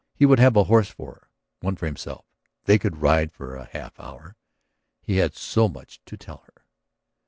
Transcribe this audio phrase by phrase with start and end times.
[0.15, 1.29] He would have a horse for her,
[1.59, 2.25] one for himself;
[2.63, 4.35] they could ride for a half hour.
[4.99, 6.63] He had so much to tell her.